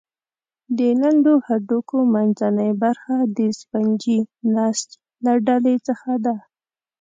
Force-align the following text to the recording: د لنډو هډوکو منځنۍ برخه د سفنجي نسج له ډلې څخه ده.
د 0.77 0.79
لنډو 1.01 1.33
هډوکو 1.47 1.97
منځنۍ 2.13 2.71
برخه 2.83 3.15
د 3.37 3.39
سفنجي 3.59 4.19
نسج 4.55 4.89
له 5.23 5.33
ډلې 5.47 5.75
څخه 5.87 6.11
ده. 6.25 6.35